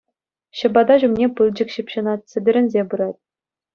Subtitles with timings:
[0.61, 3.19] Ҫӑпата ҫумне пылчӑк ҫыпҫӑнать, сӗтӗрӗнсе пырать.